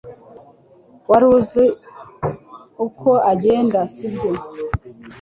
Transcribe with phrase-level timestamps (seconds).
[1.09, 4.31] Wari uziko agenda sibyo